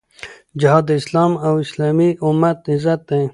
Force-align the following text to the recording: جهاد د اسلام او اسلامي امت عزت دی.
جهاد 0.59 0.83
د 0.87 0.91
اسلام 1.01 1.31
او 1.47 1.53
اسلامي 1.65 2.09
امت 2.27 2.57
عزت 2.73 3.01
دی. 3.09 3.23